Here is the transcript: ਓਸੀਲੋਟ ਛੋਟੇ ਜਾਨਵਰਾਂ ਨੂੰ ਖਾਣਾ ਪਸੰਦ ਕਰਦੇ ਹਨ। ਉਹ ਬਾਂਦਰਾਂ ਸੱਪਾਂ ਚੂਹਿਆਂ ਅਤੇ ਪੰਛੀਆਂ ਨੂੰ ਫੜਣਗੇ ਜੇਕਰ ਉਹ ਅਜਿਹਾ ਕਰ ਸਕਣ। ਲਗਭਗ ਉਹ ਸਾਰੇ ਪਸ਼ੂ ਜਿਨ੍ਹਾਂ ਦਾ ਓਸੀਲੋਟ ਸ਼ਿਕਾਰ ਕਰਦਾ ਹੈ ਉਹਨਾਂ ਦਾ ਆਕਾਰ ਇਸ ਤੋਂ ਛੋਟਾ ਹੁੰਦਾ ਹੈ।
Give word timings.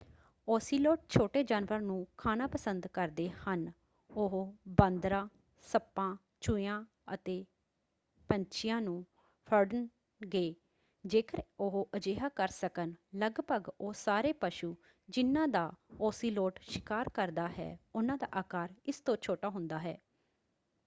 ਓਸੀਲੋਟ 0.47 0.99
ਛੋਟੇ 1.09 1.43
ਜਾਨਵਰਾਂ 1.43 1.79
ਨੂੰ 1.81 2.05
ਖਾਣਾ 2.17 2.47
ਪਸੰਦ 2.47 2.87
ਕਰਦੇ 2.87 3.29
ਹਨ। 3.29 3.71
ਉਹ 4.15 4.53
ਬਾਂਦਰਾਂ 4.69 5.27
ਸੱਪਾਂ 5.67 6.15
ਚੂਹਿਆਂ 6.41 6.83
ਅਤੇ 7.13 7.43
ਪੰਛੀਆਂ 8.29 8.81
ਨੂੰ 8.81 9.03
ਫੜਣਗੇ 9.47 10.53
ਜੇਕਰ 11.05 11.41
ਉਹ 11.59 11.87
ਅਜਿਹਾ 11.95 12.29
ਕਰ 12.29 12.47
ਸਕਣ। 12.47 12.93
ਲਗਭਗ 13.15 13.69
ਉਹ 13.79 13.93
ਸਾਰੇ 13.93 14.33
ਪਸ਼ੂ 14.33 14.75
ਜਿਨ੍ਹਾਂ 15.09 15.47
ਦਾ 15.47 15.71
ਓਸੀਲੋਟ 16.01 16.59
ਸ਼ਿਕਾਰ 16.61 17.09
ਕਰਦਾ 17.09 17.47
ਹੈ 17.47 17.77
ਉਹਨਾਂ 17.95 18.17
ਦਾ 18.17 18.27
ਆਕਾਰ 18.33 18.73
ਇਸ 18.85 18.99
ਤੋਂ 18.99 19.17
ਛੋਟਾ 19.21 19.49
ਹੁੰਦਾ 19.49 19.79
ਹੈ। 19.79 19.97